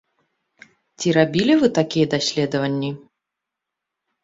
[0.99, 2.91] Ці рабілі вы такія даследаванні?